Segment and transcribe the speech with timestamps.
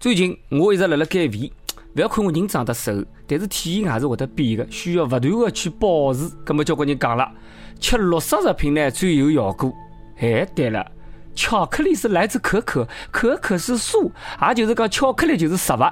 [0.00, 1.50] 最近我一直辣辣减肥，
[1.92, 6.30] 不要看我人长得瘦，但是体型还是会得变的，需要勿断的去保持。
[6.46, 7.28] 搿么交关人讲了，
[7.80, 9.72] 吃绿色食品呢最有效果。
[10.18, 10.86] 哎，对了。
[11.38, 14.10] 巧克力是来自可可，可可是素，
[14.48, 15.84] 也就是讲巧克力就是食物，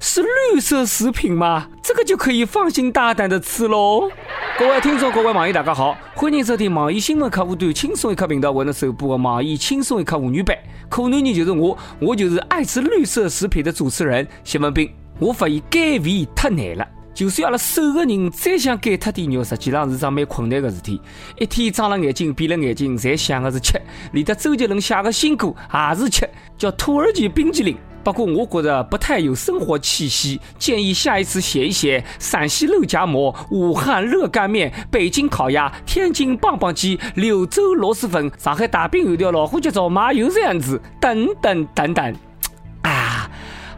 [0.00, 1.68] 是绿色食品吗？
[1.82, 4.10] 这个就可以放心大胆的吃喽。
[4.58, 10.56] 各位听众，各位网友，大家好，欢迎收听网易新闻客户端轻松一刻频道为您首播的网易轻松一刻妇女版，
[10.88, 14.90] 可男人就是我，我就是爱吃绿色食品的主持人谢文斌。
[15.18, 16.88] 我发现减肥太难了。
[17.14, 21.00] 就算阿拉瘦个人再想减脱点肉，实际上是桩蛮困难的事体。
[21.38, 23.80] 一天长了眼睛，闭了眼睛，侪想的是吃。
[24.12, 26.28] 连得周杰伦写个新歌也是吃，
[26.58, 27.76] 叫土耳其冰激凌。
[28.02, 42.14] 不过我觉得不太有生活气息，建议下一次写一写陕西肉夹馍、武汉热干面、北京烤鸭、天津棒棒鸡、柳州螺蛳粉、上海大饼油条、老虎节早麻油这样子，等等等等。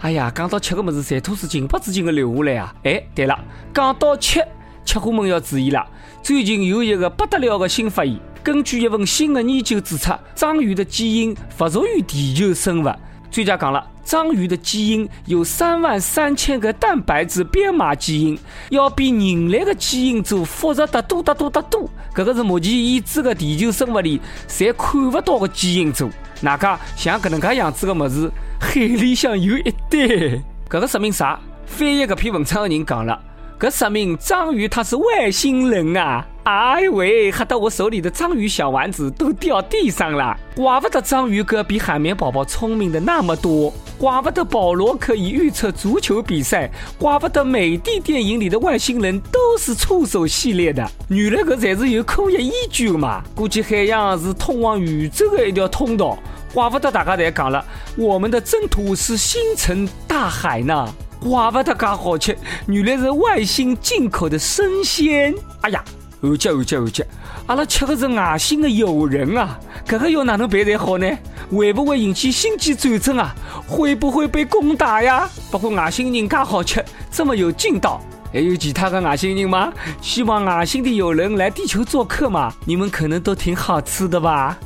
[0.07, 2.73] 哎呀，讲到吃个么子，馋吐是情不自禁的流下来啊！
[2.85, 3.37] 哎，对了，
[3.75, 4.41] 讲到吃，
[4.85, 5.85] 吃货们要注意了。
[6.23, 12.89] 最近有一个不得了的新发现，根据一份新的研究指出，章鱼的基因不属于地球生物。
[13.33, 18.39] 专家讲了，章鱼的基因有三万三千个蛋白质编码基因，
[18.71, 21.91] 要比人类的基因组复杂得多得多得多。
[22.15, 26.09] 这个是目前已知的地球生物里侪看不到的基因组。
[26.43, 28.31] 哪家像搿能介样子的么子？
[28.59, 31.39] 海里向有一堆，搿个说明啥？
[31.67, 33.21] 翻译搿篇文章的人讲了，
[33.59, 36.27] 搿说明章鱼它是外星人啊！
[36.45, 40.37] 哎喂，吓得我手里的章鱼小丸子都掉地上了。
[40.55, 50.89] 怪不得章鱼哥比海绵宝宝聪明的那么多，怪不得保罗可以预测足球比赛，怪不得美的电影里的外星人都是触手系列的。
[51.09, 53.25] 原来搿才是有科学依据的嘛！
[53.35, 56.17] 估计海洋是通往宇宙的一条通道。
[56.57, 57.63] 怪不得大家在讲了，
[57.99, 60.89] 我们的征途是星辰大海呢。
[61.21, 62.35] 怪不得噶好吃，
[62.67, 65.35] 原来是外星进口的生鲜。
[65.61, 65.85] 哎呀，
[66.23, 67.05] 后脚后脚后脚，
[67.45, 69.61] 阿拉吃的是外星的友人啊！
[69.85, 71.07] 这个要哪能办才好呢？
[71.51, 73.35] 会不会引起星际战争啊？
[73.69, 75.29] 会不会被攻打呀？
[75.51, 78.01] 不过外星人噶好吃，这么有劲道，
[78.33, 79.71] 还有其他的外星人吗？
[80.01, 82.51] 希望外星的友人来地球做客嘛？
[82.65, 84.57] 你们可能都挺好吃的吧？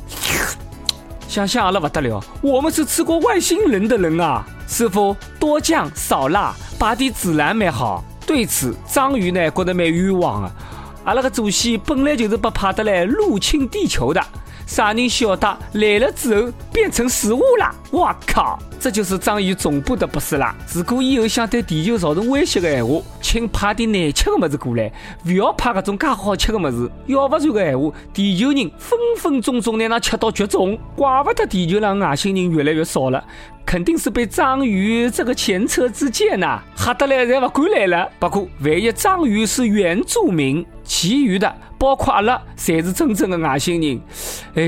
[1.31, 4.45] 想想阿拉不得了，我们是吃过外星人的人啊！
[4.67, 8.03] 师傅，多酱少辣，把点孜然蛮好。
[8.27, 10.51] 对此，章鱼呢觉得蛮冤枉啊！
[11.05, 14.21] 阿拉个祖先本来就是不怕得来入侵地球的。
[14.71, 17.69] 啥人晓得来了之后变成食物了？
[17.91, 20.55] 我靠，这就是章鱼总部的不是啦！
[20.73, 24.89] 如果以后想对地球造成威胁的闲话，请派点难吃的么子过来，
[25.25, 26.89] 不要派搿种介好吃的么子。
[27.07, 30.79] 要不然的闲话，地球人分分钟钟拿那吃到绝种。
[30.95, 33.21] 怪不得地球上外星人越来越少了，
[33.65, 38.09] 肯定是被章鱼这个前车之鉴呐，吓得来才不敢来了。
[38.19, 41.53] 不过万一章鱼是原住民，其余的。
[41.81, 43.99] 包括阿拉才是真正的外星人，
[44.53, 44.61] 哎，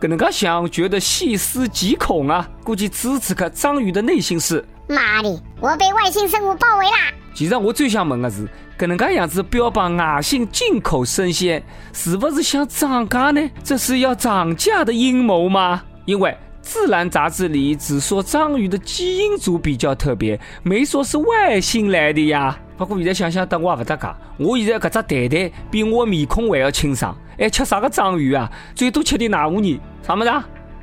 [0.00, 2.48] 搿能介想，觉得细思极恐啊！
[2.64, 7.14] 估计此时此刻，章鱼的内心是：妈的，我被外星生物包围啦！
[7.32, 11.62] 其实我最想问的是，搿能介样子标榜外星进口生鲜，
[11.92, 13.48] 是不是想涨价呢？
[13.62, 15.84] 这是要涨价的阴谋吗？
[16.04, 16.36] 因为。
[16.62, 22.58] 自然杂志里只说章鱼的基因组比较特别，没说是外星来的呀。
[22.76, 28.50] 不过现在想想，等我也不得讲，我现在搿只蛋蛋比我的面孔还要清爽，还吃啥个章鱼啊？
[28.74, 30.30] 最多吃点奶糊泥，啥么子？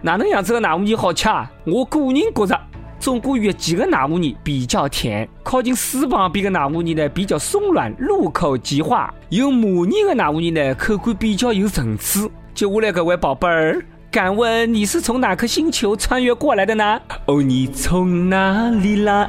[0.01, 1.51] 哪能样子的奶糊泥好吃啊？
[1.65, 2.59] 我个人觉着，
[2.99, 12.29] 中国越级的奶糊泥比较甜，靠近水旁边的奶糊泥呢比较松软，入口即化；有模拟的奶糊泥呢，口感比较有层次。
[12.55, 13.85] 接下来各位宝贝儿。
[14.13, 17.01] 敢问你是从哪颗星球穿越过来的呢？
[17.25, 19.27] 哦，你从哪里来，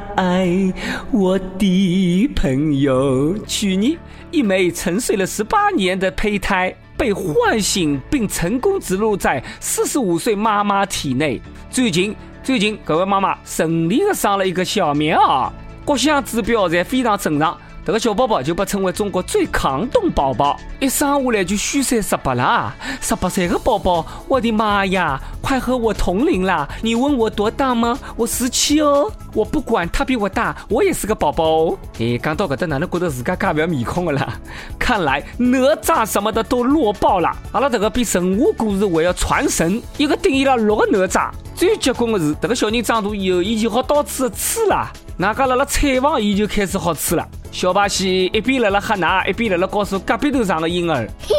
[1.10, 3.34] 我的朋友？
[3.46, 3.96] 去你！
[4.30, 11.40] 一枚沉睡了十八年的胚胎被唤醒，并成功植入在四十五岁妈妈体内。
[11.70, 15.50] 最近，最近，各位妈妈顺利的生了一个小棉袄，
[15.86, 17.56] 各项指标侪非常正常。
[17.86, 26.66] 这个小宝宝就被称为中国最抗冻宝宝，一生下来就虚岁十八了，十八岁的宝宝，我的妈呀，快和我同龄了！
[26.80, 27.98] 你问我多大吗？
[28.16, 31.78] 我十七哦，我不管他比我大，我也是个宝宝哦。
[32.00, 34.32] 哎，讲到搿搭，哪能觉得自家介不要面孔的啦？
[34.78, 37.30] 看来哪吒什么的都弱爆了。
[37.52, 41.30] 阿拉这个比神话故事还要传神，一个顶一了六个哪吒。
[41.54, 44.90] 最结棍的是，这个小人长大以后，伊就好到处吃了。
[45.18, 47.28] 哪个辣辣采访，伊就开始好吃了。
[47.54, 51.36] 小巴西一边辣辣喝奶，一边辣辣告诉隔壁头上的婴儿：“嘿，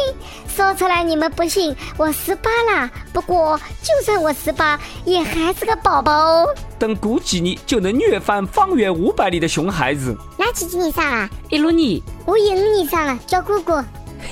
[0.48, 2.90] 说出来你们不信，我十八了。
[3.12, 6.48] 不过就算我十八，也还是个宝宝哦。
[6.78, 10.16] 等过几年就能虐翻方圆五百里的熊孩子。
[10.38, 11.28] 哪几几年上啊？
[11.50, 12.00] 一六年。
[12.24, 13.74] 我一五年上了，叫姑姑。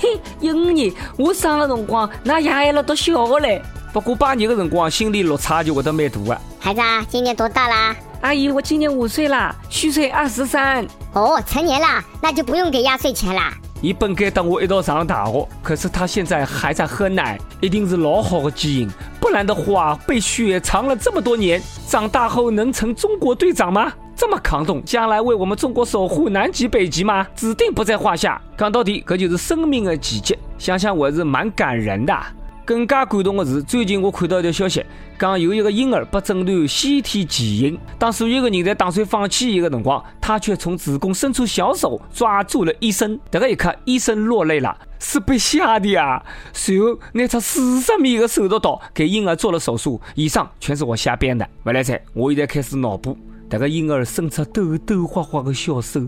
[0.01, 3.61] 嘿，一五年我生的辰光，那爷还了读小学嘞。
[3.93, 6.41] 不过八年的辰光，心理落差就会得蛮大啊。
[6.59, 7.95] 孩子，啊今年多大啦？
[8.21, 10.83] 阿姨，我今年五岁啦，虚岁二十三。
[11.15, 13.53] 哦，成年了，那就不用给压岁钱啦。
[13.81, 23.93] 你本该等我一道上大学，可是他现在还在喝奶，一定是老好的基因，不然的话被雪藏了这么多年，长大后能成中国队长吗？
[24.13, 27.25] 这么抗冻，将来为我们中国守护南极、北极吗？
[27.33, 28.41] 指定不在话下。
[28.57, 32.13] 讲到底，这就是生命的奇迹，想想我是蛮感人的。
[32.65, 34.83] 更加感动的是，最近我看到一条消息，
[35.19, 37.79] 讲有一个婴儿被诊断先天畸形。
[37.99, 43.17] 当所有的人在打算放弃一个辰光，他却从子宫伸出小手抓住了医生。
[43.29, 46.21] 这个一刻，医生落泪了，是被吓的啊！
[46.51, 50.01] 随后拿出四十米的手术刀给婴儿做了手术。
[50.15, 51.47] 以上全是我瞎编的。
[51.63, 53.15] 不来噻，我现在开始脑补。
[53.55, 56.01] 这个婴儿伸出抖抖花花的小手，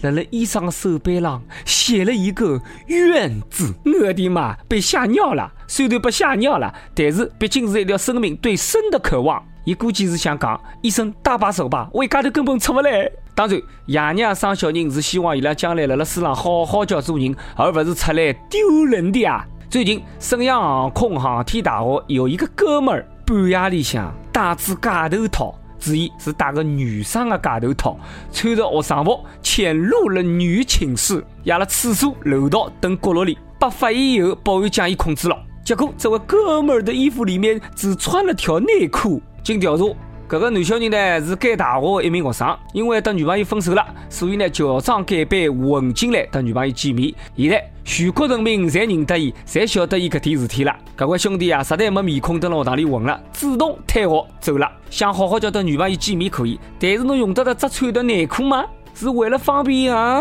[0.00, 3.74] 在了医生的手背上写了一个“愿”字。
[3.84, 5.52] 我的妈，被吓尿了！
[5.66, 9.44] 虽然被吓尿了，但是毕竟是一条生命对生的渴望。
[9.64, 13.10] 伊估计是想讲，医生搭把手吧，我一家头根本出不来。
[13.34, 19.44] 当然，爷娘生小人是希望伊拉将来辣辣世上好好叫做人，而不是出来丢人的啊。
[19.68, 25.58] 最近，沈阳航空航天大学有一个哥们儿，半夜里向戴只假头套。
[25.82, 27.98] 注意是戴个女生的假头套，
[28.32, 35.36] 穿着学生服潜入了女寝室，压了厕所、楼道等角落里，被发现以后，保安将伊控制了。
[35.64, 39.20] 结果这位哥们儿的衣服里面只穿了条内裤。
[39.42, 39.84] 经调查。
[40.28, 47.12] 这个男小人呢是该大学的一名学生，因为和女朋友分手了，所以呢乔装改扮混进来和女朋友见面。
[47.36, 50.74] 现在全国人民侪认得伊，侪晓得伊搿点事体了。
[50.96, 54.70] 搿位兄弟啊，实在没面孔蹲辣学堂里混了，主动退学走了。
[54.88, 58.64] 想好好叫和女朋友见面可以，但是侬用得着只穿条内裤吗？
[58.94, 60.20] 是为了方便啊？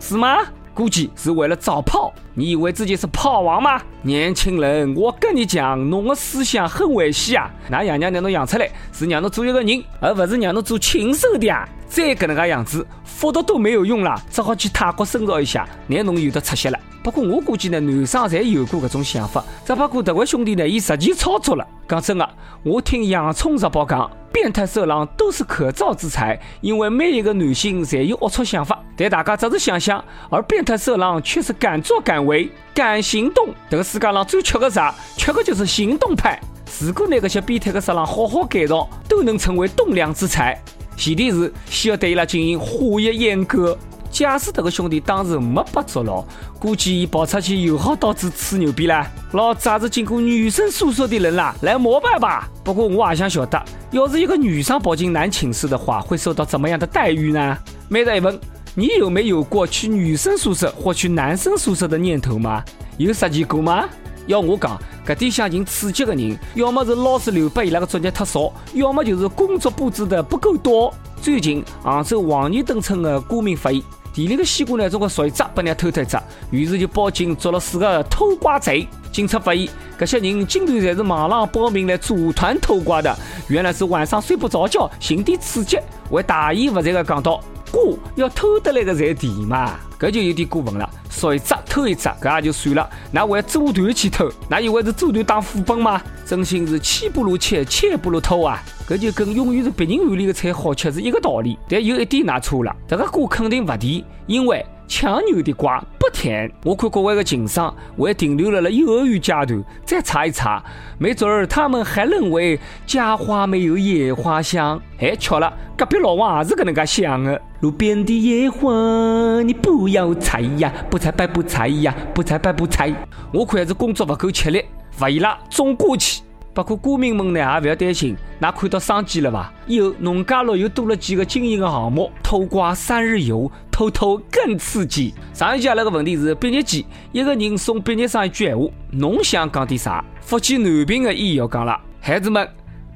[0.00, 0.38] 是吗？
[0.74, 3.82] 估计是为了找炮，你以为自己是炮王吗？
[4.00, 7.50] 年轻人，我跟你讲，侬的思想很危险啊！
[7.68, 11.68] 拿爷娘让侬养出来，是让侬做一个人，而不是让侬做禽兽的啊！
[11.88, 16.78] 再搿能介样子，复读都没有用了，只好去泰国深造一下，那侬有的出息了。
[17.02, 21.66] 不过我估计呢，男生侪有过搿种想法，只不过这位兄弟呢，伊实际操作了。
[21.88, 22.28] 讲真的，
[22.62, 33.48] 我听洋葱日报讲，变态色狼都是可造之材，因为每一个男性侪有龌龊想法，但大家只是想想，而变态色狼却是敢作敢为、敢行动。
[33.68, 34.94] 这个世界上最缺个啥？
[35.16, 36.40] 缺个就是行动派。
[36.80, 40.56] 如果那个些变态的色狼好好改造，都能成为栋梁之材。
[40.96, 42.66] 前提是需要对伊拉进行化
[43.00, 43.76] 学阉割。
[44.12, 46.22] 假使这个兄弟当时没被捉牢，
[46.60, 49.10] 估计伊跑出去又好到处吹牛逼啦。
[49.32, 52.46] 老子还是经过女生宿舍的人啦，来膜拜吧。
[52.62, 53.60] 不过我也想晓得，
[53.90, 57.56] 要是一个女生跑进男寝室的话，会受到怎么样的待遇呢？
[57.88, 58.38] 每日一问，
[58.74, 62.62] 你有没有过去女生宿舍或去男生宿舍的念头吗？
[62.98, 63.88] 有实践过吗？
[64.26, 70.92] 要我讲，搿点想寻刺激的人，要么是老师留给伊拉的作业太少，要么就是工作布置的不够多。
[71.22, 73.82] 最近杭州黄泥墩村的居民发现。
[74.12, 76.18] 地里的西瓜呢，总归属于只，被人家偷脱一只，
[76.50, 78.86] 于是就报警捉了四个偷瓜贼。
[79.10, 79.68] 警察发现，
[79.98, 83.14] 这些人竟然侪是网上报名来组团偷瓜的，
[83.48, 85.78] 原来是晚上睡不着觉，寻点刺激。
[86.10, 87.42] 为大言不惭的讲到。
[87.70, 87.80] 瓜
[88.16, 90.86] 要偷得来的才甜嘛，搿就有点过分了。
[91.08, 95.98] 少一只偷一只，搿也就算了，那还组团去偷，那以为是组团当副本吗？
[96.32, 98.58] 真心是妻不如妾，妾不如偷啊！
[98.88, 101.58] 搿就跟永远是别人碗里的菜好吃是一个道理。
[101.68, 104.64] 但有一点拿错了，这个瓜肯定不甜，因为。
[104.88, 110.62] 强扭的瓜不甜，我看国外的情商还停留了了幼儿园阶段，再查一查，
[110.98, 114.80] 没准儿他们还认为家花没有野花香。
[114.98, 117.40] 哎，巧了，隔壁老王也是搿能介想的。
[117.60, 122.92] 路边的野花，你不要采呀，不采白不采呀，不采白不采。
[123.32, 124.62] 我看还是工作不够吃力，
[124.98, 126.22] 不伊拉种过去。
[126.54, 129.50] 不过股民们呢也不要担心，那看到商机了吧？
[129.66, 135.14] 以后农家乐又多了几个经营的项目，偷瓜三日游，偷偷更刺激。
[135.32, 140.04] 上一期阿拉个问题是毕业季，一个人送毕业生一句闲话，侬想讲点啥？
[140.20, 142.46] 福建南平的伊要讲了，孩子们，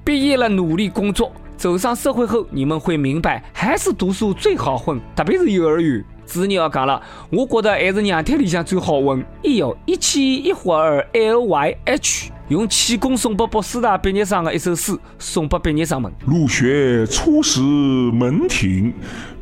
[0.04, 6.04] 毕业了努力工作，走上社会后，你们会明白，还是读书最好混，特别是幼儿园。
[6.24, 9.24] 子女要讲了，我觉得还是娘胎里向最好混。
[9.44, 12.30] 哎呦，一期一会儿 L Y H。
[12.48, 16.12] 用气功送给北师大毕业生的一首诗送给毕业生们。
[16.24, 18.92] 入学初识门庭，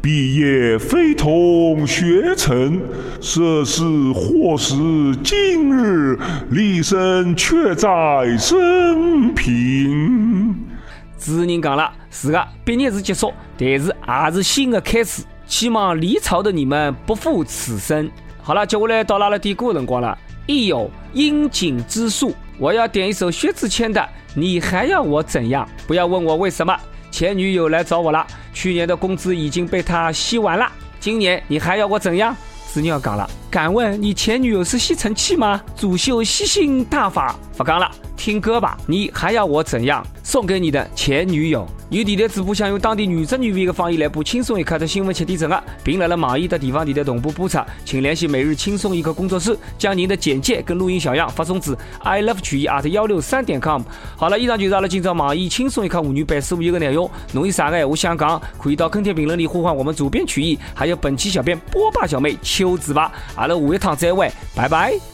[0.00, 2.80] 毕业非同学成。
[3.20, 3.82] 涉世
[4.14, 4.74] 或是
[5.22, 6.18] 今日，
[6.50, 7.88] 立身却在
[8.38, 10.56] 生平。
[11.24, 15.22] 主持人讲了，是的，毕业是结束，但是也是新的开始。
[15.46, 18.10] 希望离朝的你们不负此生。
[18.42, 20.18] 好了，接下来到拉了点歌的辰光了。
[20.44, 23.98] 亦有应景之术，我要点一首薛之谦的
[24.34, 25.66] 《你还要我怎样》。
[25.86, 26.78] 不要问我为什么，
[27.10, 32.36] 前女友来找我了，去年的工资已经被他吸完了，今年你还要我怎样？
[32.74, 35.62] 子女要讲了，敢问你前女友是吸尘器吗？
[35.76, 38.76] 主秀吸星大法，不讲了，听歌吧。
[38.84, 40.04] 你还要我怎样？
[40.24, 41.64] 送给你的前女友。
[41.94, 53.80] 有电台主播想用当地原汁原味的方言来播轻松一刻的新闻七点整啊，并来了网易的地方电台同步播出，请联系每日轻松一刻工作室，将您的简介跟录音小样发送至 i love 曲艺 at 幺六三点 com。
[54.16, 57.08] 好了，以上就是阿拉今朝网易轻松一刻妇女版所有的内容。
[57.30, 63.12] 侬有啥个闲话想讲，可以到跟帖评论里呼唤我们主编曲艺，还有本期小编波霸小妹秋子吧。
[63.36, 65.13] 阿拉下一趟再会，拜拜。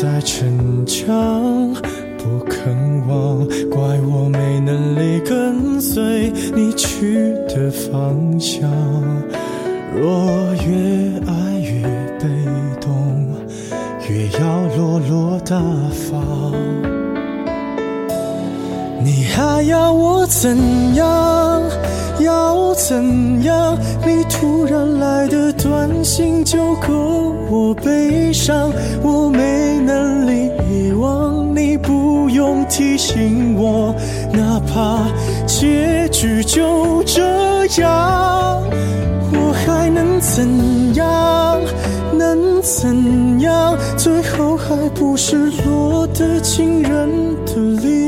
[0.00, 1.74] 在逞强，
[2.18, 2.72] 不肯
[3.08, 8.70] 忘，怪我没能力跟随你去的方向。
[9.92, 11.82] 若越爱越
[12.20, 12.28] 被
[12.80, 13.26] 动，
[14.08, 16.87] 越要落落大方。
[19.00, 21.62] 你还要我怎样？
[22.20, 23.78] 要怎样？
[24.04, 33.94] 你突然来的短信就够我悲伤，我没能力遗忘，你不用提醒我，
[34.32, 35.06] 哪怕
[35.46, 37.22] 结局就这
[37.80, 38.60] 样，
[39.32, 41.60] 我还能怎样？
[42.12, 43.76] 能怎样？
[43.96, 47.08] 最后还不是落得情人
[47.46, 48.07] 的立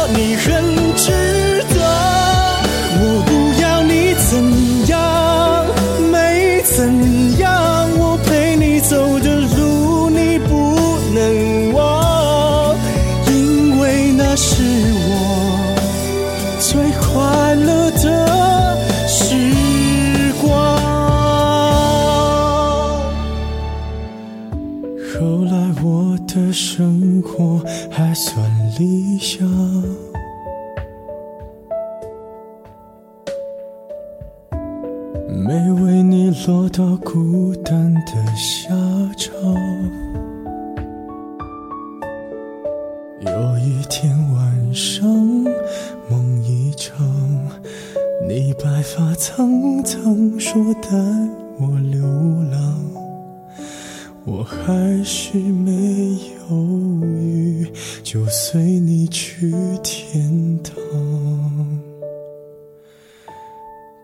[35.43, 38.69] 没为你落到孤单的下
[39.17, 39.41] 场。
[43.21, 45.09] 有一天晚上，
[46.07, 47.03] 梦一场，
[48.27, 50.89] 你白发苍苍，说带
[51.57, 52.05] 我流
[52.51, 52.79] 浪，
[54.25, 56.19] 我还是没
[56.51, 56.55] 犹
[57.03, 57.67] 豫，
[58.03, 61.00] 就随你去天堂。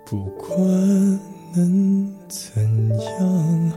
[0.09, 0.57] 不管
[1.53, 3.71] 能怎样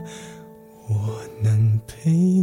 [0.87, 2.40] 我能陪